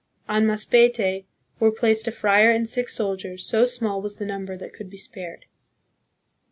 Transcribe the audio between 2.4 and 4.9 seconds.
and six soldiers, so small was the number that could